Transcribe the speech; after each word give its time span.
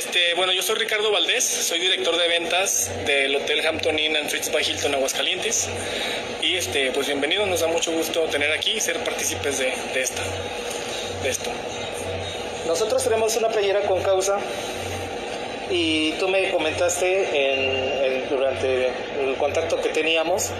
este, 0.00 0.32
bueno, 0.34 0.52
yo 0.52 0.62
soy 0.62 0.76
Ricardo 0.76 1.12
Valdés, 1.12 1.44
soy 1.44 1.78
director 1.78 2.16
de 2.16 2.26
ventas 2.26 2.90
del 3.04 3.36
Hotel 3.36 3.66
Hampton 3.66 3.98
Inn 3.98 4.16
and 4.16 4.30
Suites 4.30 4.50
by 4.50 4.64
Hilton 4.64 4.94
Aguascalientes. 4.94 5.68
Y 6.40 6.54
este, 6.54 6.90
pues 6.92 7.06
bienvenidos, 7.06 7.46
nos 7.46 7.60
da 7.60 7.66
mucho 7.66 7.92
gusto 7.92 8.22
tener 8.22 8.50
aquí 8.50 8.72
y 8.72 8.80
ser 8.80 8.96
partícipes 9.04 9.58
de, 9.58 9.74
de, 9.92 10.00
esta, 10.00 10.22
de 11.22 11.28
esto. 11.28 11.50
Nosotros 12.66 13.04
tenemos 13.04 13.36
una 13.36 13.48
playera 13.48 13.82
con 13.82 14.02
causa 14.02 14.38
y 15.70 16.12
tú 16.12 16.28
me 16.28 16.50
comentaste 16.50 17.28
en, 17.34 18.28
durante 18.30 18.86
el 19.20 19.36
contacto 19.36 19.82
que 19.82 19.90
teníamos, 19.90 20.50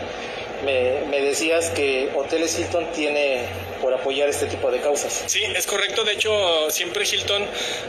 me, 0.64 1.00
me 1.10 1.20
decías 1.20 1.70
que 1.70 2.10
Hoteles 2.14 2.58
Hilton 2.58 2.86
tiene 2.92 3.40
por 3.80 3.94
apoyar 3.94 4.28
este 4.28 4.46
tipo 4.46 4.70
de 4.70 4.80
causas. 4.80 5.24
Sí, 5.26 5.42
es 5.56 5.66
correcto. 5.66 6.04
De 6.04 6.12
hecho, 6.12 6.70
siempre 6.70 7.04
Hilton, 7.04 7.46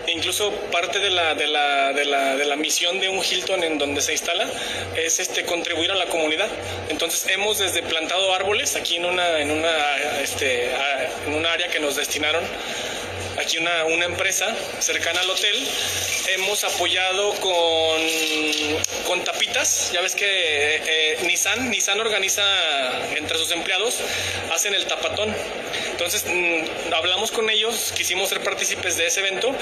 incluso 0.07 0.51
parte 0.71 0.99
de 0.99 1.09
la, 1.09 1.35
de 1.35 1.47
la, 1.47 1.93
de 1.93 2.05
la, 2.05 2.35
de 2.35 2.45
la 2.45 2.55
misión 2.55 2.99
de 2.99 3.09
un 3.09 3.19
Hilton 3.23 3.63
en 3.63 3.77
donde 3.77 4.01
se 4.01 4.13
instala 4.13 4.47
es 4.95 5.19
este, 5.19 5.43
contribuir 5.43 5.91
a 5.91 5.95
la 5.95 6.05
comunidad. 6.05 6.47
Entonces, 6.89 7.27
hemos 7.27 7.59
desde 7.59 7.83
plantado 7.83 8.33
árboles 8.33 8.75
aquí 8.75 8.95
en 8.95 9.05
una, 9.05 9.39
en 9.39 9.51
una, 9.51 9.97
este, 10.21 10.69
en 11.27 11.33
un 11.33 11.45
área 11.45 11.67
que 11.69 11.79
nos 11.79 11.95
destinaron 11.95 12.43
aquí 13.41 13.57
una, 13.57 13.85
una, 13.85 14.05
empresa 14.05 14.55
cercana 14.79 15.21
al 15.21 15.29
hotel. 15.29 15.67
Hemos 16.35 16.63
apoyado 16.63 17.33
con, 17.39 18.01
con 19.05 19.23
tapitas. 19.23 19.91
Ya 19.91 20.01
ves 20.01 20.15
que 20.15 20.25
eh, 20.25 21.17
Nissan, 21.23 21.69
Nissan 21.69 21.99
organiza 21.99 22.43
entre 23.15 23.37
sus 23.37 23.51
empleados, 23.51 23.99
hacen 24.53 24.73
el 24.73 24.85
tapatón. 24.85 25.33
Entonces 25.91 26.23
mm, 26.25 26.93
hablamos 26.93 27.31
con 27.31 27.49
ellos, 27.49 27.93
quisimos 27.95 28.29
ser 28.29 28.41
partícipes 28.41 28.97
de 28.97 29.07
ese 29.07 29.19
evento 29.19 29.53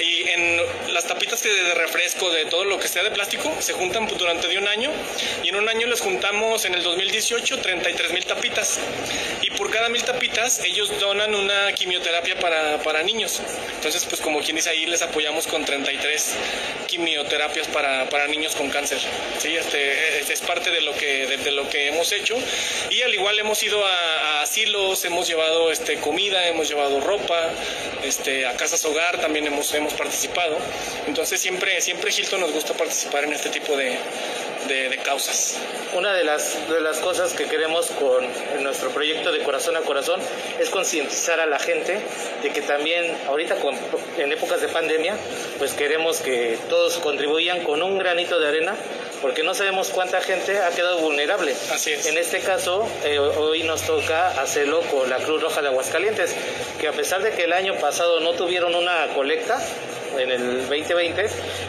y 0.00 0.13
en 0.34 0.92
las 0.92 1.06
tapitas 1.06 1.42
de 1.42 1.74
refresco, 1.74 2.30
de 2.30 2.44
todo 2.46 2.64
lo 2.64 2.78
que 2.78 2.88
sea 2.88 3.02
de 3.02 3.10
plástico, 3.10 3.54
se 3.60 3.72
juntan 3.72 4.06
durante 4.18 4.48
de 4.48 4.58
un 4.58 4.68
año 4.68 4.90
y 5.42 5.48
en 5.48 5.56
un 5.56 5.68
año 5.68 5.86
les 5.86 6.00
juntamos 6.00 6.64
en 6.64 6.74
el 6.74 6.82
2018 6.82 7.58
33 7.58 8.12
mil 8.12 8.24
tapitas 8.24 8.78
y 9.42 9.50
por 9.50 9.70
cada 9.70 9.88
mil 9.88 10.02
tapitas 10.02 10.60
ellos 10.64 10.98
donan 10.98 11.34
una 11.34 11.72
quimioterapia 11.72 12.38
para, 12.38 12.78
para 12.82 13.02
niños. 13.02 13.40
Entonces 13.76 14.04
pues 14.04 14.20
como 14.20 14.40
quien 14.40 14.56
dice 14.56 14.70
ahí 14.70 14.86
les 14.86 15.02
apoyamos 15.02 15.46
con 15.46 15.64
33 15.64 16.34
quimioterapias 16.86 17.68
para, 17.68 18.08
para 18.08 18.26
niños 18.26 18.54
con 18.54 18.70
cáncer. 18.70 18.98
¿sí? 19.38 19.56
Este, 19.56 20.20
es, 20.20 20.40
parte 20.40 20.70
de 20.70 20.80
lo, 20.82 20.94
que, 20.94 21.26
de, 21.26 21.52
lo 21.52 21.68
que 21.68 21.88
hemos 21.88 22.12
hecho 22.12 22.36
y 22.90 23.02
al 23.02 23.14
igual 23.14 23.38
hemos 23.38 23.62
ido 23.62 23.84
a, 23.84 23.90
a 23.90 24.42
asilos, 24.42 25.04
hemos 25.04 25.26
llevado 25.26 25.70
este, 25.70 25.96
comida, 25.96 26.46
hemos 26.48 26.68
llevado 26.68 27.00
ropa, 27.00 27.50
este, 28.02 28.46
a 28.46 28.56
casas 28.56 28.84
hogar 28.84 29.20
también 29.20 29.46
hemos, 29.46 29.72
hemos 29.74 29.94
participado. 29.94 30.23
Entonces 31.06 31.40
siempre, 31.40 31.80
siempre 31.80 32.10
Hilton 32.10 32.40
nos 32.40 32.52
gusta 32.52 32.74
participar 32.74 33.24
en 33.24 33.32
este 33.32 33.50
tipo 33.50 33.76
de, 33.76 33.98
de, 34.68 34.98
causas. 35.04 35.56
Una 35.94 36.12
de 36.14 36.24
las, 36.24 36.68
de 36.68 36.80
las 36.80 36.98
cosas 36.98 37.32
que 37.34 37.44
queremos 37.44 37.86
con 37.86 38.24
nuestro 38.62 38.90
proyecto 38.90 39.32
de 39.32 39.40
Corazón 39.40 39.76
a 39.76 39.80
Corazón 39.80 40.20
es 40.58 40.70
concientizar 40.70 41.40
a 41.40 41.46
la 41.46 41.58
gente 41.58 41.98
de 42.42 42.50
que 42.50 42.62
también 42.62 43.16
ahorita 43.28 43.56
con, 43.56 43.74
en 44.18 44.32
épocas 44.32 44.60
de 44.60 44.68
pandemia, 44.68 45.16
pues 45.58 45.72
queremos 45.72 46.18
que 46.18 46.58
todos 46.68 46.96
contribuyan 46.98 47.62
con 47.62 47.82
un 47.82 47.98
granito 47.98 48.40
de 48.40 48.48
arena 48.48 48.76
porque 49.20 49.42
no 49.42 49.54
sabemos 49.54 49.88
cuánta 49.88 50.20
gente 50.20 50.58
ha 50.58 50.68
quedado 50.70 50.98
vulnerable. 50.98 51.54
Así 51.72 51.92
es. 51.92 52.06
En 52.06 52.18
este 52.18 52.40
caso, 52.40 52.86
eh, 53.04 53.18
hoy 53.18 53.62
nos 53.62 53.82
toca 53.82 54.28
hacerlo 54.40 54.80
con 54.82 55.08
la 55.08 55.16
Cruz 55.16 55.40
Roja 55.40 55.62
de 55.62 55.68
Aguascalientes, 55.68 56.34
que 56.78 56.88
a 56.88 56.92
pesar 56.92 57.22
de 57.22 57.30
que 57.30 57.44
el 57.44 57.54
año 57.54 57.74
pasado 57.76 58.20
no 58.20 58.32
tuvieron 58.32 58.74
una 58.74 59.08
colecta, 59.14 59.58
en 60.18 60.30
el 60.30 60.58
2020, 60.68 61.26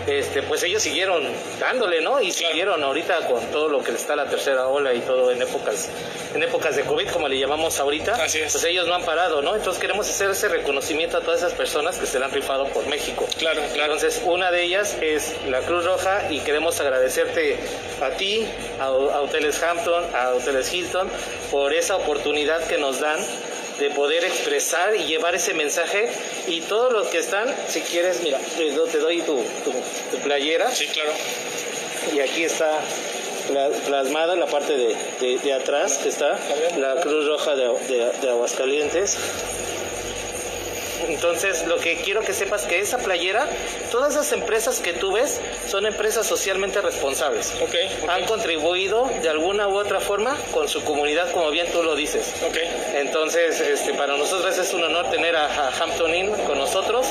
este, 0.07 0.43
pues 0.43 0.63
ellos 0.63 0.81
siguieron 0.81 1.23
dándole, 1.59 2.01
¿no? 2.01 2.21
Y 2.21 2.31
siguieron 2.31 2.83
ahorita 2.83 3.27
con 3.27 3.45
todo 3.51 3.69
lo 3.69 3.83
que 3.83 3.91
está 3.91 4.15
la 4.15 4.25
tercera 4.25 4.67
ola 4.67 4.93
y 4.93 4.99
todo 5.01 5.31
en 5.31 5.41
épocas, 5.41 5.89
en 6.33 6.43
épocas 6.43 6.75
de 6.75 6.83
COVID, 6.83 7.09
como 7.09 7.27
le 7.27 7.37
llamamos 7.39 7.79
ahorita, 7.79 8.13
Así 8.23 8.39
es. 8.39 8.51
pues 8.51 8.63
ellos 8.65 8.87
no 8.87 8.95
han 8.95 9.03
parado, 9.03 9.41
¿no? 9.41 9.55
Entonces 9.55 9.81
queremos 9.81 10.09
hacer 10.09 10.29
ese 10.29 10.47
reconocimiento 10.47 11.17
a 11.17 11.21
todas 11.21 11.39
esas 11.39 11.53
personas 11.53 11.97
que 11.97 12.05
se 12.05 12.19
le 12.19 12.25
han 12.25 12.31
rifado 12.31 12.67
por 12.67 12.85
México. 12.87 13.25
Claro, 13.37 13.61
claro. 13.73 13.93
Entonces, 13.93 14.21
una 14.25 14.51
de 14.51 14.63
ellas 14.63 14.97
es 15.01 15.33
la 15.49 15.59
Cruz 15.61 15.85
Roja 15.85 16.31
y 16.31 16.39
queremos 16.39 16.79
agradecerte 16.79 17.57
a 18.01 18.09
ti, 18.11 18.45
a, 18.79 18.85
a 18.85 19.21
Hoteles 19.21 19.61
Hampton, 19.61 20.03
a 20.15 20.31
Hoteles 20.31 20.73
Hilton, 20.73 21.09
por 21.51 21.73
esa 21.73 21.95
oportunidad 21.95 22.65
que 22.67 22.77
nos 22.77 22.99
dan 22.99 23.19
de 23.79 23.89
poder 23.91 24.23
expresar 24.23 24.95
y 24.95 25.05
llevar 25.05 25.35
ese 25.35 25.53
mensaje 25.53 26.09
y 26.47 26.61
todos 26.61 26.93
los 26.93 27.07
que 27.07 27.19
están, 27.19 27.53
si 27.67 27.81
quieres, 27.81 28.21
mira, 28.23 28.39
te 28.57 28.99
doy 28.99 29.21
tu, 29.21 29.43
tu, 29.63 30.17
playera. 30.19 30.71
Sí, 30.71 30.87
claro. 30.87 31.11
Y 32.13 32.19
aquí 32.19 32.43
está 32.43 32.79
plasmada 33.87 34.33
en 34.33 34.39
la 34.39 34.47
parte 34.47 34.75
de, 34.77 35.37
de, 35.37 35.53
atrás, 35.53 35.99
que 36.01 36.09
está 36.09 36.39
la 36.77 37.01
Cruz 37.01 37.27
Roja 37.27 37.55
de, 37.55 38.11
de 38.21 38.29
Aguascalientes. 38.29 39.17
Entonces, 41.09 41.65
lo 41.67 41.77
que 41.77 41.97
quiero 41.97 42.21
que 42.21 42.33
sepas 42.33 42.63
que 42.63 42.79
esa 42.79 42.97
playera, 42.97 43.47
todas 43.91 44.13
esas 44.13 44.31
empresas 44.33 44.79
que 44.79 44.93
tú 44.93 45.13
ves 45.13 45.39
son 45.67 45.85
empresas 45.85 46.25
socialmente 46.25 46.81
responsables. 46.81 47.53
Okay, 47.61 47.89
Han 48.07 48.25
contribuido 48.25 49.09
de 49.21 49.29
alguna 49.29 49.67
u 49.67 49.77
otra 49.77 49.99
forma 49.99 50.37
con 50.51 50.67
su 50.67 50.83
comunidad, 50.83 51.31
como 51.31 51.51
bien 51.51 51.67
tú 51.71 51.83
lo 51.83 51.95
dices. 51.95 52.33
Okay. 52.49 52.69
Entonces, 52.95 53.59
este, 53.61 53.93
para 53.93 54.17
nosotros 54.17 54.57
es 54.57 54.73
un 54.73 54.83
honor 54.83 55.09
tener 55.09 55.35
a, 55.35 55.69
Hampton 55.79 56.13
Inn 56.13 56.31
con 56.47 56.57
nosotros 56.57 57.07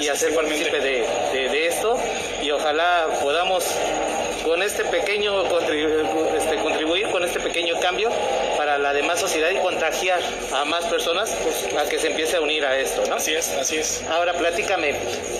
y 0.00 0.08
hacer 0.08 0.34
partícipe 0.34 0.80
de, 0.80 1.06
de, 1.32 1.66
esto. 1.66 1.98
Y 2.42 2.50
ojalá 2.50 3.18
podamos 3.20 3.64
con 4.44 4.62
este 4.62 4.84
pequeño 4.84 5.42
este, 6.36 6.56
contribuir 6.56 7.08
con 7.10 7.24
este 7.24 7.40
pequeño 7.40 7.78
cambio 7.80 8.10
para 8.56 8.78
la 8.78 8.92
demás 8.92 9.20
sociedad 9.20 9.50
y 9.50 9.56
contagiar 9.56 10.20
a 10.52 10.64
más 10.64 10.84
personas 10.86 11.36
pues, 11.42 11.74
a 11.74 11.88
que 11.88 11.98
se 11.98 12.08
empiece 12.08 12.36
a 12.36 12.40
unir 12.40 12.64
a 12.64 12.78
esto, 12.78 13.02
¿no? 13.08 13.16
Así 13.16 13.34
es, 13.34 13.50
así 13.50 13.76
es. 13.76 14.02
Ahora 14.10 14.32
platícame, 14.34 14.94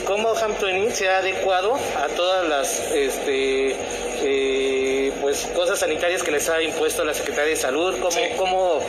¿cómo 0.04 0.34
Hampton 0.36 0.76
Inn 0.76 0.94
se 0.94 1.08
ha 1.08 1.18
adecuado 1.18 1.74
a 1.74 2.08
todas 2.08 2.48
las 2.48 2.90
este, 2.92 3.76
eh, 4.22 5.12
pues 5.20 5.46
cosas 5.54 5.78
sanitarias 5.78 6.22
que 6.22 6.30
les 6.30 6.48
ha 6.48 6.62
impuesto 6.62 7.04
la 7.04 7.14
Secretaría 7.14 7.50
de 7.50 7.56
Salud? 7.56 7.98
¿Cómo, 8.00 8.20
cómo, 8.36 8.82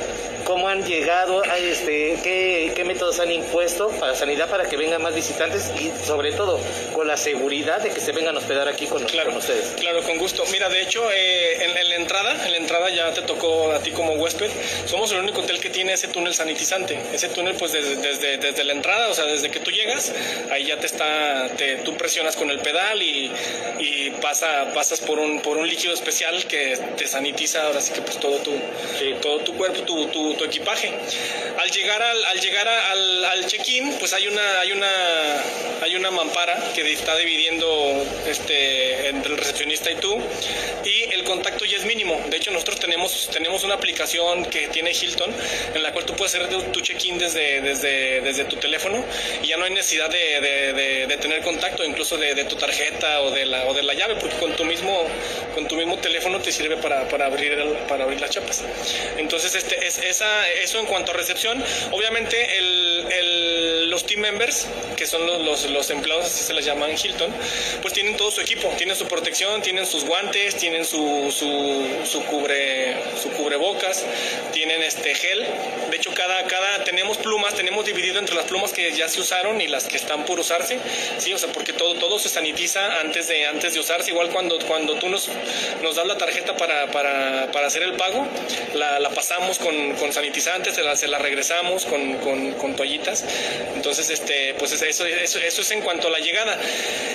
cómo 0.46 0.68
han 0.68 0.85
llegado? 0.85 1.44
A 1.44 1.57
este, 1.57 2.18
¿qué, 2.24 2.72
¿Qué 2.75 2.84
métodos 2.84 3.19
han 3.19 3.31
impuesto 3.31 3.90
para 4.00 4.16
sanidad 4.16 4.50
para 4.50 4.68
que 4.68 4.78
vengan 4.78 5.02
más 5.02 5.16
visitantes 5.16 5.72
y 5.79 5.91
sobre 6.06 6.31
todo 6.34 6.59
con 6.94 7.07
la 7.07 7.18
seguridad 7.18 7.81
de 7.81 7.90
que 7.90 8.00
se 8.00 8.12
vengan 8.12 8.35
a 8.35 8.40
hospedar 8.40 8.68
aquí 8.68 8.88
con, 8.88 9.03
claro, 9.06 9.35
ustedes? 9.38 9.74
Claro, 9.78 10.02
con 10.03 10.18
gusto. 10.18 10.44
Mira, 10.52 10.69
de 10.69 10.81
hecho, 10.81 11.03
eh, 11.12 11.63
en, 11.63 11.90
la 11.90 11.96
entrada, 11.96 12.46
en 12.46 12.52
la 12.52 12.57
entrada 12.57 12.90
ya 12.90 13.13
te 13.13 13.22
tocó 13.22 13.72
a 13.72 13.79
ti 13.79 13.91
como 13.91 14.13
huésped, 14.13 14.50
somos 14.85 15.12
el 15.12 15.19
único 15.19 15.41
hotel 15.41 15.59
que 15.59 15.69
tiene 15.69 15.94
ese 15.94 16.07
túnel 16.07 16.34
sanitizante. 16.34 17.00
Ese 17.13 17.29
túnel, 17.29 17.56
pues 17.56 17.72
desde, 17.72 17.96
desde, 17.97 18.38
desde 18.38 18.63
la 18.63 18.73
entrada, 18.73 19.09
o 19.09 19.13
sea, 19.13 19.25
desde 19.25 19.50
que 19.50 19.59
tú 19.59 19.72
llegas, 19.72 20.13
ahí 20.52 20.66
ya 20.66 20.78
te 20.79 20.88
está, 20.88 21.50
te, 21.58 21.78
tú 21.78 21.96
presionas 21.97 22.35
con 22.35 22.50
el 22.50 22.59
pedal 22.59 23.02
y, 23.02 23.31
y 23.79 24.12
pasa, 24.22 24.72
pasas 24.73 25.00
por 25.00 25.19
un, 25.19 25.41
por 25.41 25.58
un 25.58 25.68
líquido 25.68 25.94
especial 25.94 26.46
que 26.46 26.78
te 26.97 27.08
sanitiza 27.08 27.63
ahora 27.63 27.81
sí 27.81 27.94
que 27.94 28.02
pues 28.02 28.19
todo 28.19 28.38
tu, 28.38 28.52
todo 29.22 29.40
tu 29.40 29.53
cuerpo, 29.56 29.81
tu, 29.81 30.08
tu, 30.08 30.31
tu, 30.36 30.44
equipaje. 30.46 30.92
Al 31.62 31.72
llegar 31.72 32.02
al, 32.02 32.25
al 32.25 32.40
llegar 32.40 32.68
al, 32.68 33.25
al 33.25 33.46
check-in, 33.46 33.97
pues 34.00 34.14
hay 34.14 34.28
una, 34.28 34.59
hay 34.59 34.72
una, 34.72 34.92
hay 35.81 35.96
una 35.96 36.12
mampara 36.12 36.72
que 36.74 36.92
está 36.92 37.16
dividiendo 37.18 38.06
este, 38.28 39.09
entre 39.09 39.34
el 39.34 39.38
recepcionista 39.38 39.91
y 39.91 39.96
tú 39.96 40.20
y 40.86 41.14
el 41.14 41.24
contacto 41.24 41.66
ya 41.66 41.78
es 41.78 41.86
mínimo. 41.86 42.20
De 42.30 42.38
hecho, 42.38 42.52
nosotros 42.52 42.80
tenemos, 42.80 43.30
tenemos 43.31 43.64
una 43.64 43.75
aplicación 43.75 44.46
que 44.46 44.68
tiene 44.68 44.91
Hilton 44.91 45.34
en 45.74 45.84
la 45.84 45.91
cual 45.94 46.06
tú 46.06 46.16
puedes 46.16 46.36
hacer 46.36 46.50
tu 46.50 46.81
check-in 46.81 47.18
desde, 47.18 47.62
desde, 47.62 48.22
desde 48.22 48.46
tu 48.46 48.58
teléfono 48.58 49.03
y 49.44 49.47
ya 49.47 49.58
no 49.58 49.66
hay 49.66 49.72
necesidad 49.72 50.09
de, 50.09 51.06
de, 51.08 51.18
tener 51.18 51.41
contacto 51.41 51.84
incluso 51.84 52.18
de, 52.18 52.44
tu 52.46 52.56
tarjeta 52.56 53.22
o 53.22 53.31
de, 53.31 53.46
la, 53.46 53.67
o 53.67 53.73
de 53.73 53.84
la 53.84 53.94
llave 53.94 54.16
porque 54.16 54.35
con 54.38 54.55
tu 54.55 54.66
mismo, 54.66 55.05
con 55.53 55.67
tu 55.67 55.76
mismo 55.76 55.97
teléfono 55.97 56.40
te 56.40 56.52
sirve 56.52 56.78
para, 56.78 57.08
para, 57.08 57.28
abrir, 57.28 57.58
para 57.88 58.05
abrir 58.05 58.20
las 58.20 58.32
chapas. 58.32 58.64
Entonces, 59.17 59.53
este, 59.55 59.85
es, 59.85 60.21
eso 60.64 60.79
en 60.79 60.85
cuanto 60.85 61.12
a 61.12 61.16
recepción, 61.16 61.64
obviamente 61.91 62.58
el, 62.58 62.80
team 64.11 64.22
members, 64.22 64.67
que 64.97 65.08
son 65.08 65.25
los, 65.25 65.41
los, 65.41 65.69
los 65.69 65.90
empleados, 65.90 66.25
así 66.25 66.43
se 66.43 66.53
les 66.53 66.66
llaman 66.66 66.91
Hilton, 66.91 67.31
pues 67.81 67.93
tienen 67.93 68.17
todo 68.17 68.29
su 68.29 68.41
equipo, 68.41 68.67
tienen 68.78 68.96
su 68.96 69.08
protección, 69.08 69.61
tienen 69.61 69.85
sus 69.85 70.03
guantes, 70.03 70.58
tienen 70.58 70.84
su, 70.84 71.31
su, 71.31 71.87
su 72.03 72.25
cubre, 72.25 72.96
su 73.22 73.29
cubrebocas, 73.31 74.05
tienen 74.52 74.84
este 74.84 75.16
gel. 75.16 75.46
De 75.90 75.96
hecho, 75.96 76.13
cada, 76.13 76.43
cada, 76.43 76.84
tenemos 76.84 77.17
plumas, 77.17 77.53
tenemos 77.53 77.85
dividido 77.85 78.19
entre 78.19 78.35
las 78.35 78.46
plumas 78.46 78.73
que 78.73 78.91
ya 78.91 79.08
se 79.08 79.22
usaron 79.22 79.61
y 79.61 79.67
las 79.67 79.85
que 79.85 79.96
están 79.96 80.25
por 80.25 80.40
usarse, 80.40 80.78
sí, 81.17 81.34
o 81.34 81.37
sea, 81.37 81.49
porque 81.53 81.72
todo, 81.72 81.96
todo 81.96 82.19
se 82.19 82.28
sanitiza 82.28 82.99
antes 82.99 83.29
de, 83.29 83.46
antes 83.46 83.73
de 83.73 83.79
usarse, 83.79 84.11
igual 84.11 84.29
cuando, 84.29 84.59
cuando 84.67 84.96
tú 84.96 85.07
nos, 85.07 85.29
nos 85.81 85.96
das 85.96 86.05
la 86.05 86.17
tarjeta 86.17 86.57
para, 86.57 86.91
para, 86.91 87.49
para 87.52 87.67
hacer 87.67 87.84
el 87.84 87.93
pago, 87.93 88.28
la, 88.73 88.99
la 88.99 89.09
pasamos 89.11 89.57
con, 89.57 89.93
con 89.93 90.11
sanitizantes, 90.11 90.75
se 90.75 90.84
la, 90.84 90.97
se 90.97 91.07
la 91.07 91.17
regresamos 91.17 91.85
con, 91.85 92.16
con, 92.17 92.53
con 92.53 92.75
toallitas, 92.75 93.23
entonces 93.73 94.01
Entonces, 94.02 94.20
este, 94.20 94.56
pues 94.56 94.72
eso, 94.72 95.06
eso, 95.06 95.38
eso 95.38 95.62
es 95.62 95.72
en 95.72 95.82
cuanto 95.82 96.08
a 96.08 96.12
la 96.12 96.18
llegada. 96.18 96.59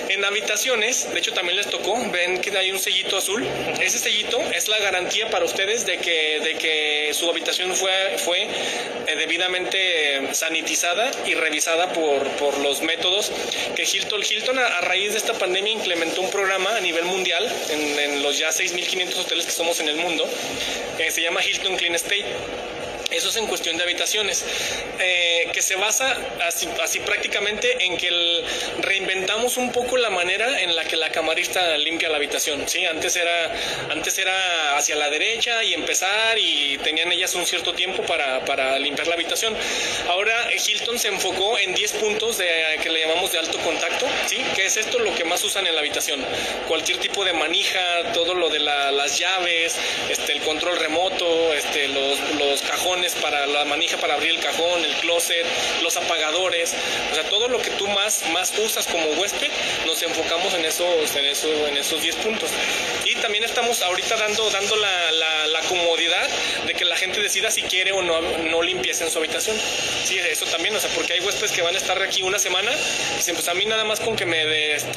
En 0.07 0.23
habitaciones, 0.23 1.11
de 1.11 1.19
hecho 1.19 1.33
también 1.33 1.57
les 1.57 1.69
tocó, 1.69 1.97
ven 2.11 2.39
que 2.39 2.57
hay 2.57 2.71
un 2.71 2.79
sellito 2.79 3.17
azul. 3.17 3.45
Ese 3.81 3.99
sellito 3.99 4.39
es 4.55 4.69
la 4.69 4.79
garantía 4.79 5.29
para 5.29 5.43
ustedes 5.43 5.85
de 5.85 5.97
que, 5.97 6.39
de 6.39 6.53
que 6.53 7.09
su 7.13 7.29
habitación 7.29 7.75
fue, 7.75 7.91
fue 8.19 8.43
eh, 8.43 9.15
debidamente 9.17 10.33
sanitizada 10.33 11.11
y 11.25 11.33
revisada 11.33 11.91
por, 11.91 12.25
por 12.37 12.57
los 12.59 12.81
métodos 12.81 13.33
que 13.75 13.83
Hilton, 13.83 14.23
Hilton 14.23 14.57
a, 14.57 14.79
raíz 14.79 15.11
de 15.11 15.17
esta 15.17 15.33
pandemia 15.33 15.73
implementó 15.73 16.21
un 16.21 16.31
programa 16.31 16.73
a 16.73 16.79
nivel 16.79 17.03
mundial 17.03 17.51
en, 17.69 17.99
en 17.99 18.23
los 18.23 18.37
ya 18.37 18.47
6.500 18.47 19.17
hoteles 19.17 19.45
que 19.45 19.51
somos 19.51 19.81
en 19.81 19.89
el 19.89 19.97
mundo, 19.97 20.25
que 20.95 21.11
se 21.11 21.21
llama 21.21 21.43
Hilton 21.43 21.75
Clean 21.75 21.95
State 21.95 22.25
eso 23.11 23.29
es 23.29 23.35
en 23.37 23.47
cuestión 23.47 23.77
de 23.77 23.83
habitaciones, 23.83 24.43
eh, 24.99 25.49
que 25.53 25.61
se 25.61 25.75
basa 25.75 26.17
así, 26.45 26.99
prácticamente 26.99 27.85
en 27.85 27.97
que 27.97 28.09
reinventamos 28.79 29.55
un 29.57 29.71
poco 29.71 29.95
la 29.95 30.09
manera 30.09 30.61
en 30.61 30.75
la 30.75 30.83
que 30.83 30.97
la 30.97 31.09
camarista 31.09 31.77
limpia 31.77 32.09
la 32.09 32.17
habitación. 32.17 32.67
¿sí? 32.67 32.85
Antes, 32.85 33.15
era, 33.15 33.53
antes 33.89 34.17
era 34.17 34.77
hacia 34.77 34.95
la 34.95 35.09
derecha 35.09 35.63
y 35.63 35.73
empezar 35.73 36.37
y 36.37 36.77
tenían 36.79 37.11
ellas 37.11 37.33
un 37.35 37.45
cierto 37.45 37.73
tiempo 37.73 38.03
para, 38.03 38.43
para 38.43 38.77
limpiar 38.77 39.07
la 39.07 39.13
habitación. 39.13 39.55
Ahora 40.09 40.49
Hilton 40.53 40.99
se 40.99 41.07
enfocó 41.07 41.57
en 41.59 41.73
10 41.73 41.93
puntos 41.93 42.37
de, 42.37 42.49
que 42.83 42.89
le 42.89 43.01
llamamos 43.01 43.31
de 43.31 43.39
alto 43.39 43.57
contacto, 43.59 44.05
¿sí? 44.25 44.43
que 44.53 44.65
es 44.65 44.75
esto 44.75 44.99
lo 44.99 45.15
que 45.15 45.23
más 45.23 45.41
usan 45.45 45.65
en 45.65 45.75
la 45.75 45.79
habitación. 45.79 46.23
Cualquier 46.67 46.97
tipo 46.97 47.23
de 47.23 47.31
manija, 47.31 48.11
todo 48.13 48.33
lo 48.33 48.49
de 48.49 48.59
las 48.59 49.17
llaves, 49.17 49.77
este, 50.09 50.33
el 50.33 50.41
control 50.41 50.77
remoto, 50.77 51.53
este, 51.53 51.87
los, 51.87 52.19
los 52.35 52.61
cajones 52.63 52.96
para 53.21 53.45
la 53.45 53.63
manija 53.65 53.97
para 53.97 54.15
abrir 54.15 54.31
el 54.31 54.39
cajón, 54.39 54.83
el 54.83 54.93
closet, 54.95 55.45
los 55.83 55.95
apagadores, 55.97 56.73
o 57.11 57.15
sea, 57.15 57.23
todo 57.29 57.47
lo 57.47 57.61
que 57.61 57.69
tú 57.71 57.87
más, 57.87 58.27
más 58.31 58.51
usas 58.57 58.87
como 58.87 59.05
huésped, 59.11 59.49
nos 59.85 60.01
enfocamos 60.01 60.53
en 60.55 60.65
esos, 60.65 61.15
en 61.15 61.25
eso, 61.25 61.67
en 61.67 61.77
esos 61.77 62.01
10 62.01 62.15
puntos. 62.17 62.49
Y 63.05 63.15
también 63.15 63.43
estamos 63.43 63.81
ahorita 63.81 64.17
dando, 64.17 64.49
dando 64.49 64.75
la, 64.75 65.11
la, 65.11 65.59
comodidad 65.67 66.29
de 66.65 66.73
que 66.73 66.85
la 66.85 66.95
gente 66.95 67.19
decida 67.19 67.51
si 67.51 67.61
quiere 67.61 67.91
o 67.91 68.01
no, 68.01 68.21
no 68.21 68.61
limpieza 68.61 69.03
en 69.03 69.11
su 69.11 69.17
habitación. 69.19 69.57
Sí, 70.05 70.17
eso 70.17 70.45
también, 70.45 70.75
o 70.75 70.79
sea, 70.79 70.89
porque 70.91 71.13
hay 71.13 71.19
huéspedes 71.19 71.51
que 71.51 71.61
van 71.61 71.75
a 71.75 71.77
estar 71.77 72.01
aquí 72.01 72.21
una 72.21 72.39
semana 72.39 72.71
y 73.13 73.17
dicen, 73.17 73.35
pues 73.35 73.47
a 73.49 73.53
mí 73.53 73.65
nada 73.65 73.83
más 73.83 73.99
con 73.99 74.15
que 74.15 74.25
me 74.25 74.45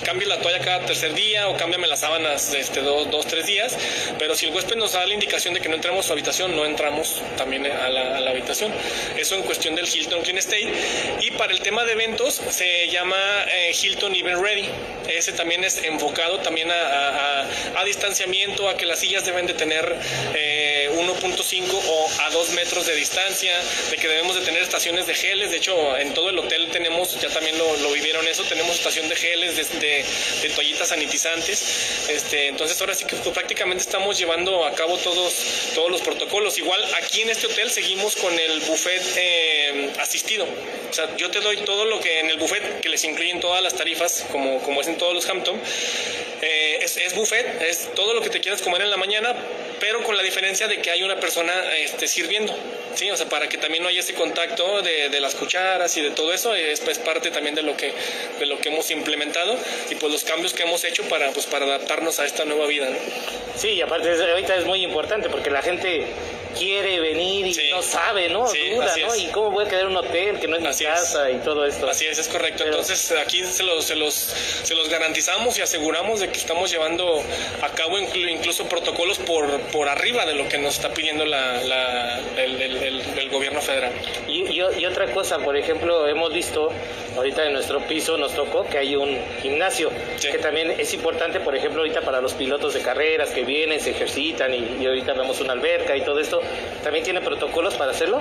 cambie 0.04 0.28
la 0.28 0.38
toalla 0.40 0.60
cada 0.60 0.86
tercer 0.86 1.12
día 1.14 1.48
o 1.48 1.56
cámbiame 1.56 1.88
las 1.88 2.00
sábanas 2.00 2.54
este, 2.54 2.82
dos, 2.82 3.10
dos, 3.10 3.26
tres 3.26 3.46
días, 3.46 3.76
pero 4.18 4.36
si 4.36 4.46
el 4.46 4.54
huésped 4.54 4.76
nos 4.76 4.92
da 4.92 5.04
la 5.06 5.14
indicación 5.14 5.54
de 5.54 5.60
que 5.60 5.68
no 5.68 5.74
entremos 5.74 6.04
a 6.04 6.08
su 6.08 6.12
habitación, 6.12 6.54
no 6.54 6.64
entramos 6.64 7.20
también 7.36 7.66
a 7.66 7.89
a 7.98 8.20
la, 8.20 8.30
habitación. 8.30 8.72
Eso 9.16 9.34
en 9.34 9.42
cuestión 9.42 9.74
del 9.74 9.88
Hilton 9.88 10.22
Clean 10.22 10.38
State. 10.38 10.72
Y 11.20 11.32
para 11.32 11.52
el 11.52 11.60
tema 11.60 11.84
de 11.84 11.92
eventos 11.92 12.40
se 12.50 12.88
llama 12.88 13.16
eh, 13.52 13.72
Hilton 13.80 14.14
Event 14.14 14.40
Ready. 14.40 14.68
Ese 15.08 15.32
también 15.32 15.64
es 15.64 15.82
enfocado 15.82 16.38
también 16.38 16.70
a, 16.70 17.46
a, 17.74 17.84
distanciamiento, 17.84 18.68
a 18.68 18.76
que 18.76 18.86
las 18.86 19.00
sillas 19.00 19.24
deben 19.24 19.46
de 19.46 19.54
tener 19.54 19.84
1.5 19.84 20.34
eh, 20.36 21.68
o 21.88 22.10
a 22.22 22.30
2 22.30 22.50
metros 22.50 22.86
de 22.86 22.94
distancia, 22.94 23.52
de 23.90 23.96
que 23.96 24.06
debemos 24.06 24.36
de 24.36 24.42
tener 24.42 24.62
estaciones 24.62 25.06
de 25.06 25.14
geles. 25.14 25.50
De 25.50 25.56
hecho, 25.56 25.96
en 25.96 26.14
todo 26.14 26.30
el 26.30 26.38
hotel 26.38 26.68
tenemos, 26.70 27.20
ya 27.20 27.28
también 27.28 27.58
lo, 27.58 27.76
lo 27.78 27.90
vivieron 27.92 28.26
eso, 28.28 28.44
tenemos 28.44 28.76
estación 28.76 29.08
de 29.08 29.16
geles, 29.16 29.56
de, 29.56 30.04
de, 30.42 30.48
toallitas 30.50 30.88
sanitizantes. 30.88 32.08
Este, 32.08 32.48
entonces 32.48 32.80
ahora 32.80 32.94
sí 32.94 33.04
que 33.04 33.16
pues, 33.16 33.34
prácticamente 33.34 33.82
estamos 33.82 34.18
llevando 34.18 34.64
a 34.64 34.72
cabo 34.74 34.96
todos, 34.98 35.34
todos 35.74 35.90
los 35.90 36.00
protocolos. 36.02 36.58
Igual 36.58 36.82
aquí 37.02 37.22
en 37.22 37.30
este 37.30 37.46
hotel 37.46 37.70
seguimos 37.80 38.14
con 38.16 38.38
el 38.38 38.60
buffet 38.60 39.02
eh, 39.16 39.90
asistido. 40.00 40.44
O 40.90 40.92
sea, 40.92 41.16
yo 41.16 41.30
te 41.30 41.40
doy 41.40 41.56
todo 41.58 41.86
lo 41.86 41.98
que 41.98 42.20
en 42.20 42.28
el 42.28 42.36
buffet, 42.36 42.80
que 42.80 42.90
les 42.90 43.02
incluyen 43.04 43.40
todas 43.40 43.62
las 43.62 43.74
tarifas, 43.74 44.26
como, 44.30 44.60
como 44.60 44.82
es 44.82 44.88
en 44.88 44.98
todos 44.98 45.14
los 45.14 45.26
Hampton, 45.26 45.58
eh, 46.42 46.78
es, 46.82 46.98
es, 46.98 47.14
buffet, 47.14 47.62
es 47.62 47.88
todo 47.94 48.12
lo 48.12 48.20
que 48.20 48.28
te 48.28 48.40
quieras 48.40 48.60
comer 48.60 48.82
en 48.82 48.90
la 48.90 48.98
mañana, 48.98 49.34
pero 49.80 50.02
con 50.02 50.14
la 50.14 50.22
diferencia 50.22 50.68
de 50.68 50.82
que 50.82 50.90
hay 50.90 51.02
una 51.02 51.18
persona 51.18 51.54
este, 51.78 52.06
sirviendo. 52.06 52.54
Sí, 52.94 53.10
o 53.10 53.16
sea, 53.16 53.28
para 53.30 53.48
que 53.48 53.56
también 53.56 53.82
no 53.82 53.88
haya 53.88 54.00
ese 54.00 54.12
contacto 54.12 54.82
de, 54.82 55.08
de 55.08 55.20
las 55.20 55.34
cucharas 55.34 55.96
y 55.96 56.02
de 56.02 56.10
todo 56.10 56.34
eso, 56.34 56.54
es 56.54 56.80
pues, 56.80 56.98
parte 56.98 57.30
también 57.30 57.54
de 57.54 57.62
lo 57.62 57.76
que 57.76 57.94
de 58.38 58.46
lo 58.46 58.58
que 58.58 58.68
hemos 58.68 58.90
implementado 58.90 59.56
y 59.90 59.94
pues 59.94 60.12
los 60.12 60.24
cambios 60.24 60.52
que 60.52 60.64
hemos 60.64 60.82
hecho 60.84 61.04
para 61.04 61.30
pues 61.30 61.46
para 61.46 61.66
adaptarnos 61.66 62.18
a 62.18 62.26
esta 62.26 62.44
nueva 62.44 62.66
vida. 62.66 62.90
¿no? 62.90 62.96
Sí, 63.56 63.68
y 63.68 63.80
aparte 63.80 64.10
ahorita 64.10 64.56
es 64.56 64.64
muy 64.66 64.82
importante 64.82 65.30
porque 65.30 65.50
la 65.50 65.62
gente 65.62 66.06
quiere 66.58 67.00
venir 67.00 67.46
y 67.46 67.54
no 67.70 67.82
sabe, 67.82 68.28
¿no? 68.28 68.46
Duda, 68.46 68.94
¿no? 69.06 69.16
Y 69.16 69.26
cómo 69.28 69.50
voy 69.50 69.64
a 69.64 69.68
quedar 69.68 69.82
en 69.82 69.88
un 69.88 69.96
hotel 69.96 70.38
que 70.38 70.48
no 70.48 70.56
es 70.56 70.62
mi 70.62 70.84
casa 70.84 71.30
y 71.30 71.38
todo 71.38 71.64
esto. 71.64 71.88
Así 71.88 72.06
es, 72.06 72.18
es 72.18 72.28
correcto. 72.28 72.64
Entonces 72.64 73.12
aquí 73.12 73.44
se 73.44 73.62
los, 73.62 73.84
se, 73.84 73.96
los, 73.96 74.14
se 74.14 74.74
los 74.74 74.88
garantizamos 74.88 75.58
y 75.58 75.62
aseguramos 75.62 76.20
de 76.20 76.28
que 76.28 76.38
estamos 76.38 76.70
llevando 76.70 77.22
a 77.62 77.68
cabo 77.70 77.98
incluso 77.98 78.66
protocolos 78.66 79.18
por, 79.18 79.60
por 79.72 79.88
arriba 79.88 80.26
de 80.26 80.34
lo 80.34 80.48
que 80.48 80.58
nos 80.58 80.76
está 80.76 80.90
pidiendo 80.92 81.24
la, 81.24 81.62
la 81.62 82.20
el, 82.36 82.60
el, 82.60 83.02
el, 83.18 83.30
gobierno 83.30 83.60
federal. 83.60 83.92
Y, 84.26 84.50
y, 84.52 84.86
otra 84.86 85.12
cosa, 85.12 85.38
por 85.38 85.56
ejemplo, 85.56 86.08
hemos 86.08 86.32
visto 86.32 86.70
ahorita 87.16 87.46
en 87.46 87.52
nuestro 87.52 87.80
piso 87.86 88.16
nos 88.16 88.34
tocó 88.34 88.64
que 88.66 88.78
hay 88.78 88.96
un 88.96 89.18
gimnasio, 89.42 89.90
que 90.20 90.38
también 90.38 90.72
es 90.78 90.92
importante, 90.94 91.40
por 91.40 91.54
ejemplo, 91.54 91.82
ahorita 91.82 92.00
para 92.00 92.20
los 92.20 92.34
pilotos 92.34 92.74
de 92.74 92.80
carreras 92.80 93.30
que 93.30 93.44
vienen, 93.44 93.80
se 93.80 93.90
ejercitan 93.90 94.52
y, 94.52 94.78
y 94.80 94.86
ahorita 94.86 95.12
vemos 95.12 95.40
una 95.40 95.52
alberca 95.52 95.96
y 95.96 96.02
todo 96.02 96.18
esto 96.18 96.40
también 96.82 97.04
tiene 97.04 97.20
protocolos 97.20 97.59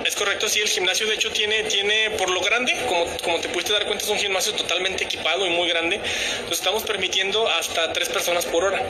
Es 0.04 0.16
correcto, 0.16 0.48
sí, 0.48 0.60
el 0.60 0.68
gimnasio 0.68 1.06
de 1.06 1.14
hecho 1.14 1.30
tiene, 1.30 1.64
tiene 1.64 2.10
por 2.10 2.30
lo 2.30 2.40
grande, 2.40 2.74
como, 2.88 3.06
como 3.18 3.40
te 3.40 3.48
pudiste 3.48 3.72
dar 3.72 3.86
cuenta, 3.86 4.04
es 4.04 4.10
un 4.10 4.18
gimnasio 4.18 4.52
totalmente 4.54 5.04
equipado 5.04 5.46
y 5.46 5.50
muy 5.50 5.68
grande. 5.68 5.96
Entonces 5.96 6.58
estamos 6.58 6.82
permitiendo 6.84 7.48
hasta 7.48 7.92
tres 7.92 8.08
personas 8.08 8.46
por 8.46 8.64
hora. 8.64 8.82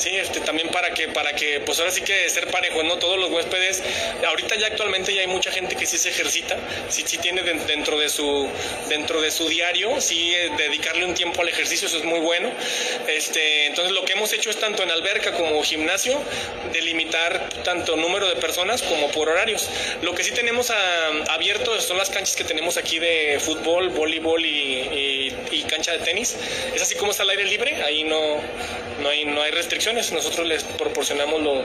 Sí, 0.00 0.16
este, 0.16 0.40
también 0.40 0.68
para 0.70 0.94
que, 0.94 1.08
para 1.08 1.34
que, 1.34 1.60
pues 1.60 1.78
ahora 1.78 1.92
sí 1.92 2.00
que 2.00 2.26
ser 2.30 2.46
parejo, 2.46 2.82
¿no? 2.82 2.96
Todos 2.96 3.18
los 3.18 3.30
huéspedes, 3.30 3.82
ahorita 4.26 4.56
ya 4.56 4.68
actualmente 4.68 5.12
ya 5.12 5.20
hay 5.20 5.26
mucha 5.26 5.50
gente 5.50 5.76
que 5.76 5.84
sí 5.84 5.98
se 5.98 6.08
ejercita, 6.08 6.56
sí, 6.88 7.04
sí 7.04 7.18
tiene 7.18 7.42
dentro 7.42 7.98
de 7.98 8.08
su, 8.08 8.48
dentro 8.88 9.20
de 9.20 9.30
su 9.30 9.46
diario, 9.46 10.00
sí 10.00 10.32
eh, 10.34 10.52
dedicarle 10.56 11.04
un 11.04 11.12
tiempo 11.12 11.42
al 11.42 11.50
ejercicio, 11.50 11.86
eso 11.86 11.98
es 11.98 12.04
muy 12.04 12.18
bueno. 12.20 12.50
Este, 13.08 13.66
entonces 13.66 13.92
lo 13.92 14.02
que 14.06 14.14
hemos 14.14 14.32
hecho 14.32 14.48
es 14.48 14.58
tanto 14.58 14.82
en 14.82 14.90
alberca 14.90 15.32
como 15.32 15.62
gimnasio, 15.62 16.18
delimitar 16.72 17.50
tanto 17.62 17.94
número 17.96 18.26
de 18.26 18.36
personas 18.36 18.80
como 18.80 19.10
por 19.10 19.28
horarios. 19.28 19.68
Lo 20.02 20.14
que 20.14 20.24
sí 20.24 20.32
tenemos 20.32 20.72
abierto 21.28 21.80
son 21.80 21.98
las 21.98 22.10
canchas 22.10 22.36
que 22.36 22.44
tenemos 22.44 22.76
aquí 22.76 22.98
de 22.98 23.38
fútbol, 23.40 23.90
voleibol 23.90 24.44
y, 24.44 25.34
y, 25.50 25.62
cancha 25.68 25.92
de 25.92 25.98
tenis. 25.98 26.36
Es 26.74 26.82
así 26.82 26.94
como 26.96 27.12
está 27.12 27.22
el 27.22 27.30
aire 27.30 27.44
libre, 27.44 27.82
ahí 27.84 28.02
no, 28.04 28.36
no, 29.02 29.08
hay, 29.08 29.24
no 29.24 29.42
hay 29.42 29.50
restricciones. 29.52 30.12
Nosotros 30.12 30.46
les 30.46 30.64
proporcionamos 30.64 31.42
los 31.42 31.64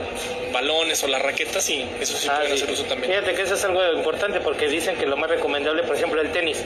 balones 0.52 1.02
o 1.02 1.08
las 1.08 1.22
raquetas 1.22 1.68
y 1.70 1.86
eso 2.00 2.16
sí 2.16 2.28
ah, 2.30 2.36
pueden 2.38 2.52
hacer 2.52 2.70
uso 2.70 2.84
también. 2.84 3.12
Fíjate 3.12 3.34
que 3.34 3.42
eso 3.42 3.54
es 3.54 3.64
algo 3.64 3.80
importante 3.92 4.40
porque 4.40 4.68
dicen 4.68 4.96
que 4.96 5.06
lo 5.06 5.16
más 5.16 5.30
recomendable, 5.30 5.82
por 5.82 5.96
ejemplo, 5.96 6.20
el 6.20 6.30
tenis. 6.32 6.64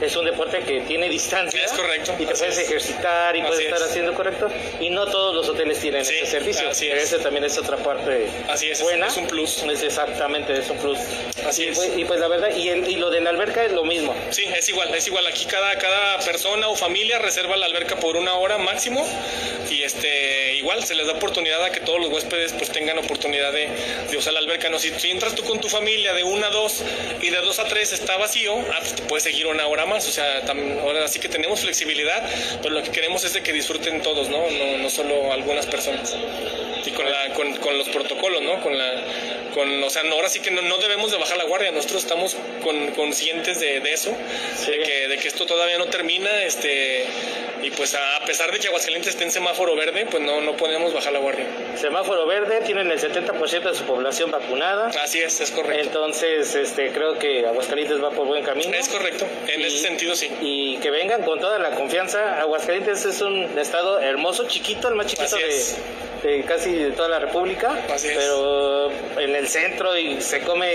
Es 0.00 0.16
un 0.16 0.24
deporte 0.24 0.60
que 0.60 0.80
tiene 0.80 1.08
distancia. 1.08 1.62
es 1.64 1.72
correcto. 1.72 2.14
Y 2.18 2.26
te 2.26 2.34
puedes 2.34 2.58
ejercitar 2.58 3.36
y 3.36 3.42
puedes 3.42 3.60
estar 3.60 3.82
haciendo 3.82 4.14
correcto. 4.14 4.48
Y 4.80 4.90
no 4.90 5.06
todos 5.06 5.34
los 5.34 5.48
hoteles 5.48 5.78
tienen 5.78 6.02
ese 6.02 6.26
servicio. 6.26 6.68
Así 6.70 6.88
Ese 6.90 7.18
también 7.18 7.44
es 7.44 7.56
otra 7.58 7.76
parte 7.76 8.28
así 8.48 8.70
es, 8.70 8.80
buena. 8.80 9.06
Es 9.06 9.16
un 9.16 9.26
plus 9.26 9.62
es 9.62 9.82
exactamente, 9.82 10.58
es 10.58 10.68
un 10.70 10.78
plus. 10.78 10.89
Así 11.46 11.64
y, 11.64 11.68
es. 11.68 11.76
Pues, 11.76 11.96
y 11.96 12.04
pues 12.04 12.20
la 12.20 12.28
verdad, 12.28 12.54
y, 12.56 12.68
el, 12.68 12.88
y 12.88 12.96
lo 12.96 13.10
de 13.10 13.20
la 13.20 13.30
alberca 13.30 13.64
es 13.64 13.72
lo 13.72 13.84
mismo. 13.84 14.14
Sí, 14.30 14.44
es 14.56 14.68
igual, 14.68 14.94
es 14.94 15.06
igual. 15.06 15.26
Aquí 15.26 15.44
cada, 15.46 15.76
cada 15.78 16.18
persona 16.20 16.68
o 16.68 16.76
familia 16.76 17.18
reserva 17.18 17.56
la 17.56 17.66
alberca 17.66 17.96
por 17.96 18.16
una 18.16 18.34
hora 18.34 18.58
máximo 18.58 19.06
y 19.70 19.82
este 19.82 20.54
igual 20.54 20.84
se 20.84 20.94
les 20.94 21.06
da 21.06 21.14
oportunidad 21.14 21.62
a 21.64 21.70
que 21.70 21.80
todos 21.80 22.00
los 22.00 22.10
huéspedes 22.10 22.52
pues 22.52 22.70
tengan 22.70 22.98
oportunidad 22.98 23.52
de, 23.52 23.68
de 24.10 24.16
usar 24.16 24.32
la 24.32 24.40
alberca. 24.40 24.68
No, 24.68 24.78
si, 24.78 24.90
si, 24.98 25.10
entras 25.10 25.34
tú 25.34 25.42
con 25.44 25.60
tu 25.60 25.68
familia 25.68 26.12
de 26.12 26.24
una 26.24 26.48
a 26.48 26.50
dos 26.50 26.82
y 27.20 27.30
de 27.30 27.36
dos 27.38 27.58
a 27.58 27.64
tres 27.64 27.92
está 27.92 28.16
vacío, 28.16 28.58
ah, 28.58 28.76
pues 28.80 28.94
te 28.94 29.02
puedes 29.02 29.24
seguir 29.24 29.46
una 29.46 29.66
hora 29.66 29.86
más. 29.86 30.06
O 30.08 30.12
sea, 30.12 30.42
ahora 30.82 31.08
sí 31.08 31.20
que 31.20 31.28
tenemos 31.28 31.60
flexibilidad, 31.60 32.28
pero 32.62 32.74
lo 32.74 32.82
que 32.82 32.90
queremos 32.90 33.24
es 33.24 33.32
de 33.32 33.42
que 33.42 33.52
disfruten 33.52 34.02
todos, 34.02 34.28
¿no? 34.28 34.50
No, 34.50 34.78
no 34.78 34.90
solo 34.90 35.32
algunas 35.32 35.66
personas. 35.66 36.16
Y 36.84 36.90
con, 36.92 37.10
la, 37.10 37.32
con, 37.34 37.54
con 37.56 37.76
los 37.78 37.88
protocolos, 37.88 38.42
¿no? 38.42 38.60
Con 38.60 38.76
la, 38.76 39.02
con, 39.54 39.82
o 39.82 39.90
sea, 39.90 40.02
ahora 40.10 40.28
sí 40.28 40.40
que 40.40 40.50
no, 40.50 40.62
no, 40.62 40.78
debemos 40.78 41.10
de 41.10 41.18
bajar 41.18 41.36
la 41.36 41.44
guardia, 41.44 41.70
nosotros 41.72 42.02
estamos 42.02 42.36
con, 42.62 42.88
conscientes 42.92 43.60
de, 43.60 43.80
de 43.80 43.92
eso, 43.92 44.10
de, 44.66 44.78
que, 44.78 45.08
de, 45.08 45.18
que, 45.18 45.28
esto 45.28 45.46
todavía 45.46 45.78
no 45.78 45.86
termina 45.86 46.44
este 46.44 47.06
y 47.62 47.70
pues 47.70 47.94
a 47.94 48.24
pesar 48.24 48.50
de 48.52 48.58
que 48.58 48.68
Aguascalientes 48.68 49.10
esté 49.10 49.24
en 49.24 49.30
semáforo 49.30 49.76
verde, 49.76 50.06
pues 50.10 50.22
no, 50.22 50.40
no 50.40 50.56
podemos 50.56 50.94
bajar 50.94 51.12
la 51.12 51.18
guardia. 51.18 51.44
Semáforo 51.76 52.26
verde, 52.26 52.60
tienen 52.62 52.90
el 52.90 52.98
70% 52.98 53.62
de 53.62 53.74
su 53.74 53.84
población 53.84 54.30
vacunada. 54.30 54.88
Así 55.02 55.20
es, 55.20 55.40
es 55.40 55.50
correcto. 55.50 55.82
Entonces, 55.82 56.54
este, 56.54 56.90
creo 56.92 57.18
que 57.18 57.46
Aguascalientes 57.46 58.02
va 58.02 58.10
por 58.10 58.26
buen 58.26 58.44
camino. 58.44 58.72
Es 58.74 58.88
correcto, 58.88 59.26
en 59.48 59.62
ese 59.62 59.78
sentido 59.78 60.16
sí. 60.16 60.30
Y 60.40 60.78
que 60.78 60.90
vengan 60.90 61.22
con 61.22 61.38
toda 61.38 61.58
la 61.58 61.70
confianza. 61.72 62.40
Aguascalientes 62.40 63.04
es 63.04 63.20
un 63.20 63.58
estado 63.58 64.00
hermoso, 64.00 64.46
chiquito, 64.46 64.88
el 64.88 64.94
más 64.94 65.06
chiquito 65.06 65.36
de, 65.36 65.64
casi 66.46 66.72
de 66.74 66.92
toda 66.92 67.08
la 67.08 67.18
República. 67.18 67.78
Pero 68.14 68.69
en 69.40 69.44
el 69.44 69.48
centro 69.48 69.96
y 69.96 70.20
se 70.20 70.40
come 70.40 70.66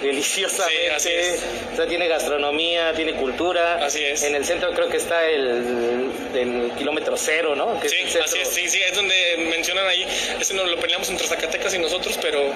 deliciosamente. 0.00 0.98
Sí, 0.98 1.08
así 1.08 1.10
es. 1.12 1.44
O 1.72 1.76
sea, 1.76 1.86
tiene 1.86 2.08
gastronomía, 2.08 2.92
tiene 2.94 3.12
cultura. 3.14 3.84
Así 3.84 4.02
es. 4.02 4.22
En 4.22 4.34
el 4.34 4.44
centro 4.44 4.72
creo 4.72 4.88
que 4.88 4.96
está 4.96 5.26
el 5.26 6.10
del 6.32 6.70
kilómetro 6.76 7.16
cero, 7.16 7.54
¿no? 7.54 7.80
sí, 7.82 7.96
así 8.22 8.38
es, 8.38 8.48
sí, 8.48 8.68
sí, 8.68 8.80
es 8.86 8.94
donde 8.94 9.14
mencionan 9.50 9.86
ahí, 9.86 10.06
ese 10.40 10.54
nos 10.54 10.68
lo 10.68 10.78
peleamos 10.78 11.08
entre 11.10 11.26
Zacatecas 11.26 11.74
y 11.74 11.78
nosotros, 11.78 12.18
pero 12.20 12.52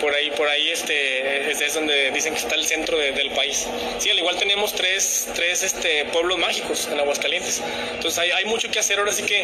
por 0.00 0.14
ahí, 0.14 0.30
por 0.30 0.48
ahí 0.48 0.68
este, 0.70 1.50
es, 1.50 1.74
donde 1.74 2.10
dicen 2.12 2.34
que 2.34 2.40
está 2.40 2.54
el 2.54 2.64
centro 2.64 2.98
del 2.98 3.30
país. 3.30 3.66
Sí, 3.98 4.10
al 4.10 4.18
igual 4.18 4.36
tenemos 4.36 4.72
tres, 4.74 5.28
tres 5.34 5.62
este, 5.62 6.04
pueblos 6.06 6.38
mágicos 6.38 6.88
en 6.90 7.00
Aguascalientes, 7.00 7.62
entonces 7.94 8.18
hay, 8.18 8.30
hay 8.30 8.44
mucho 8.44 8.70
que 8.70 8.78
hacer, 8.78 8.98
ahora 8.98 9.12
sí 9.12 9.24
que 9.24 9.42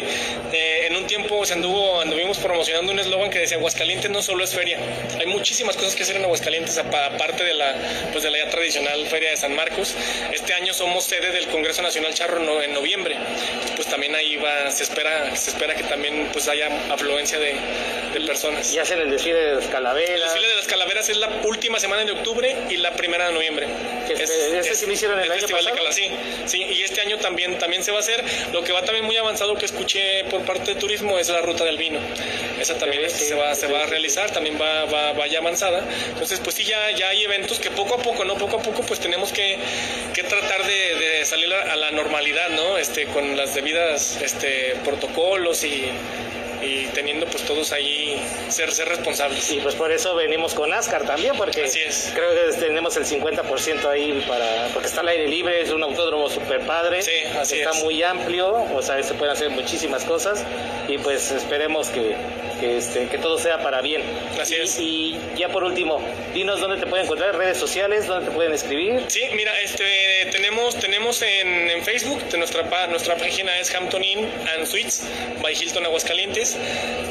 eh, 0.51 0.87
en 0.87 0.95
un 0.95 1.05
tiempo 1.07 1.45
se 1.45 1.53
anduvo, 1.53 2.01
anduvimos 2.01 2.37
promocionando 2.37 2.91
un 2.91 2.99
eslogan 2.99 3.29
que 3.29 3.39
decía 3.39 3.57
Aguascalientes 3.57 4.09
no 4.09 4.21
solo 4.21 4.43
es 4.43 4.53
feria, 4.53 4.79
hay 5.19 5.25
muchísimas 5.27 5.52
cosas 5.61 5.95
que 5.95 6.03
hacer 6.03 6.15
en 6.15 6.23
Aguascalientes, 6.23 6.77
aparte 6.77 7.43
de 7.43 7.53
la, 7.53 7.75
pues 8.11 8.23
de 8.23 8.31
la 8.31 8.39
ya 8.39 8.49
tradicional 8.49 9.05
Feria 9.07 9.29
de 9.29 9.37
San 9.37 9.55
Marcos, 9.55 9.95
este 10.33 10.53
año 10.53 10.73
somos 10.73 11.03
sede 11.03 11.31
del 11.31 11.47
Congreso 11.47 11.81
Nacional 11.81 12.13
Charro 12.13 12.61
en 12.61 12.73
noviembre, 12.73 13.17
pues 13.75 13.87
también 13.87 14.15
ahí 14.15 14.35
va, 14.37 14.71
se 14.71 14.83
espera, 14.83 15.35
se 15.35 15.51
espera 15.51 15.75
que 15.75 15.83
también 15.83 16.29
pues 16.33 16.47
haya 16.47 16.69
afluencia 16.91 17.37
de, 17.39 17.55
personas. 18.25 18.73
Y 18.73 18.79
hacen 18.79 18.99
el 18.99 19.11
desfile 19.11 19.37
de 19.37 19.55
las 19.55 19.67
calaveras. 19.67 20.09
El 20.09 20.21
desfile 20.21 20.47
de 20.47 20.55
las 20.55 20.67
calaveras 20.67 21.09
es 21.09 21.17
la 21.17 21.29
última 21.43 21.79
semana 21.79 22.05
de 22.05 22.13
octubre 22.13 22.55
y 22.69 22.77
la 22.77 22.93
primera 22.93 23.27
de 23.27 23.33
noviembre. 23.33 23.67
es, 24.09 24.29
ese 24.29 24.75
sí 24.75 24.85
lo 24.85 24.93
hicieron 24.93 25.19
el, 25.19 25.25
el 25.25 25.39
Festival 25.39 25.65
de 25.65 25.71
Cala, 25.71 25.91
sí, 25.91 26.09
sí, 26.45 26.63
y 26.63 26.81
este 26.83 27.01
año 27.01 27.17
también, 27.17 27.59
también 27.59 27.83
se 27.83 27.91
va 27.91 27.97
a 27.97 27.99
hacer. 27.99 28.23
Lo 28.53 28.63
que 28.63 28.71
va 28.71 28.81
también 28.83 29.05
muy 29.05 29.17
avanzado 29.17 29.55
que 29.55 29.65
escuché 29.65 30.23
por 30.25 30.41
parte 30.45 30.73
de 30.73 30.79
turismo 30.79 31.19
es 31.19 31.29
la 31.29 31.41
ruta 31.41 31.63
del 31.63 31.77
vino. 31.77 31.99
Esa 32.59 32.77
también 32.77 33.09
se, 33.09 33.35
va, 33.35 33.53
se 33.55 33.67
va 33.67 33.83
a 33.83 33.85
realizar, 33.85 34.31
también 34.31 34.59
va, 34.59 34.85
va, 34.85 35.11
va, 35.13 35.27
ya 35.27 35.41
avanzada. 35.43 35.83
Entonces, 36.09 36.39
pues 36.39 36.55
sí, 36.55 36.63
ya, 36.63 36.91
ya 36.91 37.09
hay 37.09 37.23
eventos 37.23 37.59
que 37.59 37.69
poco 37.71 37.95
a 37.95 37.97
poco, 37.97 38.25
¿no? 38.25 38.35
Poco 38.35 38.57
a 38.57 38.61
poco, 38.61 38.81
pues 38.83 38.99
tenemos 38.99 39.31
que, 39.31 39.57
que 40.13 40.23
tratar 40.23 40.65
de, 40.65 40.95
de 40.95 41.25
salir 41.25 41.53
a 41.53 41.75
la 41.75 41.91
normalidad, 41.91 42.49
¿no? 42.49 42.77
Este, 42.77 43.05
con 43.05 43.37
las 43.37 43.53
debidas 43.53 44.19
este, 44.21 44.75
protocolos 44.83 45.63
y, 45.63 45.91
y 46.63 46.87
teniendo 46.87 47.25
pues 47.27 47.43
todos 47.43 47.71
ahí 47.71 48.21
ser, 48.49 48.71
ser 48.71 48.87
responsables. 48.87 49.51
Y 49.51 49.59
pues 49.59 49.75
por 49.75 49.91
eso 49.91 50.15
venimos 50.15 50.53
con 50.53 50.69
NASCAR 50.69 51.05
también, 51.05 51.35
porque 51.37 51.69
creo 52.13 52.29
que 52.29 52.57
tenemos 52.57 52.95
el 52.97 53.05
50% 53.05 53.85
ahí 53.85 54.23
para, 54.27 54.67
porque 54.73 54.87
está 54.87 55.01
al 55.01 55.09
aire 55.09 55.27
libre, 55.27 55.61
es 55.61 55.71
un 55.71 55.83
autódromo 55.83 56.29
super 56.29 56.61
padre, 56.61 57.01
sí, 57.01 57.11
así 57.39 57.59
está 57.59 57.73
muy 57.73 58.01
amplio, 58.03 58.53
o 58.73 58.81
sea, 58.81 59.01
se 59.03 59.13
pueden 59.13 59.33
hacer 59.33 59.49
muchísimas 59.49 60.03
cosas 60.05 60.43
y 60.87 60.97
pues 60.97 61.31
esperemos 61.31 61.89
que, 61.89 62.15
que, 62.63 62.77
este, 62.77 63.07
que 63.07 63.17
todo 63.17 63.37
sea 63.37 63.61
para 63.61 63.81
bien. 63.81 64.01
Así 64.39 64.55
es. 64.55 64.79
Y 64.79 65.19
ya 65.35 65.49
por 65.49 65.65
último, 65.65 66.01
dinos 66.33 66.61
dónde 66.61 66.77
te 66.77 66.87
pueden 66.87 67.05
encontrar, 67.05 67.35
redes 67.35 67.57
sociales, 67.57 68.07
dónde 68.07 68.29
te 68.29 68.31
pueden 68.31 68.53
escribir. 68.53 69.03
Sí, 69.07 69.21
mira, 69.33 69.51
este, 69.61 69.83
tenemos, 70.31 70.79
tenemos 70.79 71.21
en, 71.21 71.69
en 71.69 71.83
Facebook, 71.83 72.21
nuestra, 72.37 72.87
nuestra 72.87 73.15
página 73.15 73.59
es 73.59 73.73
Hampton 73.75 74.03
Inn 74.03 74.31
and 74.55 74.65
Suites 74.65 75.03
by 75.41 75.53
Hilton 75.53 75.85
Aguascalientes. 75.85 76.57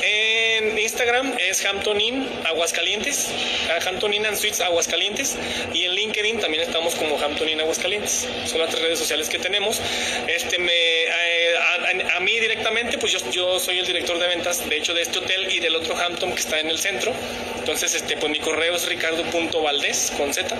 En 0.02 0.78
Instagram 0.78 1.34
es 1.38 1.64
Hampton 1.66 2.00
Inn 2.00 2.28
Aguascalientes, 2.46 3.28
Hampton 3.86 4.14
Inn 4.14 4.24
and 4.24 4.36
Suites 4.36 4.60
Aguascalientes. 4.60 5.36
Y 5.74 5.84
en 5.84 5.92
LinkedIn 5.92 6.40
también 6.40 6.62
estamos 6.62 6.94
como 6.94 7.20
Hampton 7.22 7.48
Inn 7.48 7.60
Aguascalientes. 7.60 8.26
Son 8.46 8.58
las 8.58 8.70
tres 8.70 8.82
redes 8.82 8.98
sociales 8.98 9.28
que 9.28 9.38
tenemos. 9.38 9.80
Este 10.28 10.58
me, 10.58 10.72
directamente, 12.42 12.98
pues 12.98 13.12
yo, 13.12 13.30
yo 13.30 13.58
soy 13.60 13.78
el 13.78 13.86
director 13.86 14.18
de 14.18 14.26
ventas, 14.26 14.68
de 14.68 14.76
hecho, 14.76 14.92
de 14.92 15.02
este 15.02 15.18
hotel 15.20 15.48
y 15.50 15.60
del 15.60 15.76
otro 15.76 15.96
Hampton 15.96 16.32
que 16.32 16.40
está 16.40 16.60
en 16.60 16.68
el 16.68 16.78
centro. 16.78 17.12
Entonces, 17.58 17.94
este, 17.94 18.16
pues 18.16 18.30
mi 18.30 18.40
correo 18.40 18.74
es 18.74 18.86
ricardo.valdés 18.86 20.12
con 20.16 20.34
z 20.34 20.54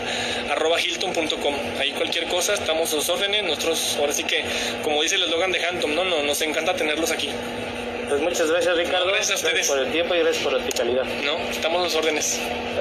arroba 0.49 0.81
hilton.com. 0.81 1.55
Ahí 1.81 1.91
cualquier 1.93 2.27
cosa, 2.29 2.55
estamos 2.55 2.89
a 2.89 2.93
sus 2.93 3.09
órdenes. 3.09 3.43
Nosotros, 3.43 3.97
ahora 3.99 4.13
sí 4.13 4.25
que, 4.25 4.45
como 4.83 5.03
dice 5.03 5.17
el 5.17 5.25
eslogan 5.25 5.51
de 5.53 5.65
Hampton, 5.65 5.95
no, 5.95 6.05
no, 6.05 6.23
nos 6.23 6.41
encanta 6.43 6.75
tenerlos 6.75 7.11
aquí. 7.11 7.29
Pues 8.09 8.21
muchas 8.21 8.51
gracias, 8.51 8.77
Ricardo. 8.77 9.07
gracias 9.07 9.31
a 9.31 9.35
ustedes. 9.35 9.67
por 9.67 9.79
el 9.79 9.91
tiempo 9.91 10.15
y 10.15 10.21
gracias 10.21 10.45
por 10.45 10.53
la 10.53 10.59
hospitalidad. 10.59 11.05
No, 11.25 11.39
estamos 11.51 11.81
a 11.81 11.85
los 11.85 11.95
órdenes. 11.95 12.41